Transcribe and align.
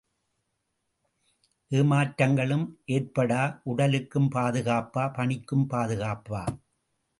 ஏமாற்றங்களும் 1.71 2.65
ஏற்படா, 2.87 3.41
உடலுக்கும் 3.65 4.29
பாதுகாப்பு, 4.29 5.05
பணிக்கும் 5.17 5.67
பாதுகாப்பு! 5.67 6.41